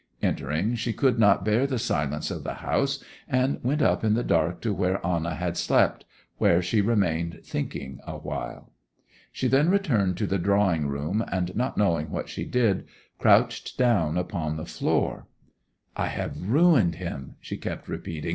[0.23, 4.23] Entering, she could not bear the silence of the house, and went up in the
[4.23, 6.05] dark to where Anna had slept,
[6.39, 8.71] where she remained thinking awhile.
[9.31, 12.85] She then returned to the drawing room, and not knowing what she did,
[13.19, 15.27] crouched down upon the floor.
[15.95, 18.29] 'I have ruined him!' she kept repeating.